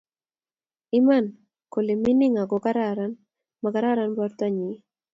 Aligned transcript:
Iman 0.99 1.25
kole 1.73 1.93
mining 2.03 2.35
ago 2.43 2.57
kararan, 2.65 3.11
magararan 3.63 4.11
bortonyi 4.17 4.69